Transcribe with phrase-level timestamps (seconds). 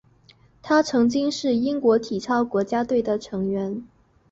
[0.63, 3.85] 他曾经是英国体操国家队的成员。